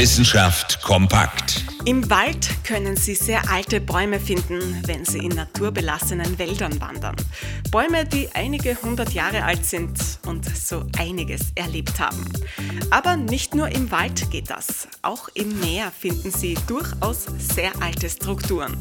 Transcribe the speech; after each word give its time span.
Wissenschaft 0.00 0.80
kompakt. 0.80 1.62
Im 1.84 2.08
Wald 2.08 2.48
können 2.64 2.96
Sie 2.96 3.14
sehr 3.14 3.50
alte 3.50 3.82
Bäume 3.82 4.18
finden, 4.18 4.82
wenn 4.86 5.04
Sie 5.04 5.18
in 5.18 5.28
naturbelassenen 5.28 6.38
Wäldern 6.38 6.80
wandern. 6.80 7.16
Bäume, 7.70 8.06
die 8.06 8.30
einige 8.32 8.80
hundert 8.80 9.12
Jahre 9.12 9.44
alt 9.44 9.66
sind 9.66 10.00
und 10.24 10.46
so 10.56 10.86
einiges 10.96 11.52
erlebt 11.54 12.00
haben. 12.00 12.24
Aber 12.90 13.18
nicht 13.18 13.54
nur 13.54 13.68
im 13.68 13.90
Wald 13.90 14.30
geht 14.30 14.48
das. 14.48 14.88
Auch 15.02 15.28
im 15.34 15.60
Meer 15.60 15.90
finden 15.90 16.30
Sie 16.30 16.56
durchaus 16.66 17.26
sehr 17.36 17.70
alte 17.82 18.08
Strukturen. 18.08 18.78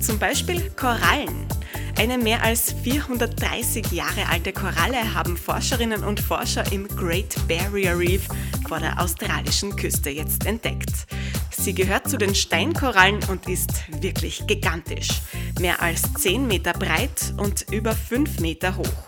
Zum 0.00 0.18
Beispiel 0.18 0.70
Korallen. 0.70 1.46
Eine 1.98 2.16
mehr 2.16 2.42
als 2.42 2.74
430 2.82 3.92
Jahre 3.92 4.26
alte 4.30 4.54
Koralle 4.54 5.14
haben 5.14 5.36
Forscherinnen 5.36 6.02
und 6.02 6.18
Forscher 6.18 6.72
im 6.72 6.88
Great 6.88 7.36
Barrier 7.46 7.98
Reef 7.98 8.26
vor 8.72 8.80
der 8.80 9.02
australischen 9.02 9.76
Küste 9.76 10.08
jetzt 10.08 10.46
entdeckt. 10.46 11.06
Sie 11.50 11.74
gehört 11.74 12.08
zu 12.08 12.16
den 12.16 12.34
Steinkorallen 12.34 13.22
und 13.28 13.46
ist 13.46 13.70
wirklich 14.00 14.46
gigantisch. 14.46 15.08
Mehr 15.60 15.82
als 15.82 16.10
10 16.14 16.46
Meter 16.46 16.72
breit 16.72 17.34
und 17.36 17.66
über 17.70 17.92
5 17.92 18.40
Meter 18.40 18.78
hoch. 18.78 19.04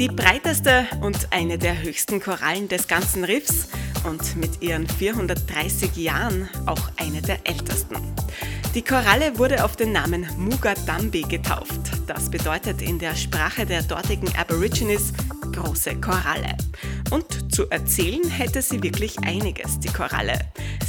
Die 0.00 0.08
breiteste 0.08 0.86
und 1.00 1.32
eine 1.32 1.58
der 1.58 1.80
höchsten 1.80 2.20
Korallen 2.20 2.66
des 2.66 2.88
ganzen 2.88 3.22
Riffs 3.22 3.68
und 4.02 4.34
mit 4.34 4.60
ihren 4.62 4.88
430 4.88 5.94
Jahren 5.94 6.48
auch 6.66 6.90
eine 6.96 7.22
der 7.22 7.38
ältesten. 7.44 7.94
Die 8.74 8.82
Koralle 8.82 9.38
wurde 9.38 9.64
auf 9.64 9.76
den 9.76 9.92
Namen 9.92 10.26
Mugadambi 10.36 11.22
getauft. 11.22 11.78
Das 12.08 12.28
bedeutet 12.28 12.82
in 12.82 12.98
der 12.98 13.14
Sprache 13.14 13.64
der 13.64 13.82
dortigen 13.82 14.34
Aborigines 14.36 15.12
große 15.52 16.00
Koralle. 16.00 16.56
Und 17.10 17.54
zu 17.54 17.68
erzählen 17.70 18.28
hätte 18.28 18.62
sie 18.62 18.82
wirklich 18.82 19.18
einiges, 19.20 19.78
die 19.78 19.92
Koralle. 19.92 20.38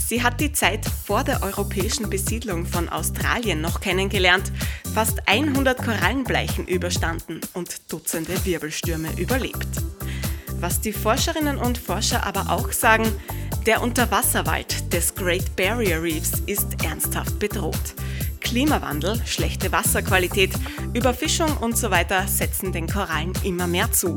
Sie 0.07 0.23
hat 0.23 0.39
die 0.39 0.51
Zeit 0.51 0.85
vor 0.85 1.23
der 1.23 1.43
europäischen 1.43 2.09
Besiedlung 2.09 2.65
von 2.65 2.89
Australien 2.89 3.61
noch 3.61 3.79
kennengelernt, 3.81 4.51
fast 4.93 5.27
100 5.27 5.77
Korallenbleichen 5.77 6.67
überstanden 6.67 7.41
und 7.53 7.91
Dutzende 7.91 8.45
Wirbelstürme 8.45 9.09
überlebt. 9.17 9.67
Was 10.59 10.81
die 10.81 10.93
Forscherinnen 10.93 11.57
und 11.57 11.77
Forscher 11.77 12.25
aber 12.25 12.51
auch 12.51 12.71
sagen, 12.71 13.11
der 13.65 13.81
Unterwasserwald 13.81 14.93
des 14.93 15.15
Great 15.15 15.55
Barrier 15.55 16.01
Reefs 16.01 16.41
ist 16.45 16.83
ernsthaft 16.83 17.39
bedroht. 17.39 17.95
Klimawandel, 18.45 19.19
schlechte 19.25 19.71
Wasserqualität, 19.71 20.51
Überfischung 20.93 21.57
und 21.57 21.75
so 21.75 21.89
weiter 21.89 22.27
setzen 22.27 22.71
den 22.71 22.87
Korallen 22.87 23.33
immer 23.43 23.65
mehr 23.65 23.91
zu. 23.91 24.15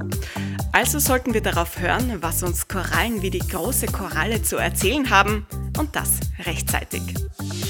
Also 0.70 0.98
sollten 0.98 1.32
wir 1.32 1.40
darauf 1.40 1.80
hören, 1.80 2.18
was 2.20 2.42
uns 2.42 2.68
Korallen 2.68 3.22
wie 3.22 3.30
die 3.30 3.38
große 3.38 3.86
Koralle 3.86 4.42
zu 4.42 4.56
erzählen 4.56 5.08
haben 5.08 5.46
und 5.78 5.96
das 5.96 6.20
rechtzeitig. 6.44 7.00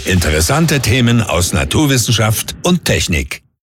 Interessante 0.04 0.80
Themen 0.80 1.22
aus 1.22 1.52
Naturwissenschaft 1.52 2.56
und 2.64 2.84
Technik. 2.84 3.47